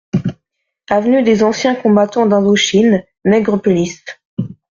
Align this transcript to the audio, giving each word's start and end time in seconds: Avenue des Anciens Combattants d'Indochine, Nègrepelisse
Avenue 0.89 1.21
des 1.21 1.43
Anciens 1.43 1.75
Combattants 1.75 2.25
d'Indochine, 2.25 3.03
Nègrepelisse 3.23 4.03